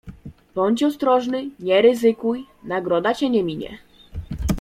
[0.55, 3.77] "Bądź ostrożny, nie ryzykuj, nagroda cię nie minie."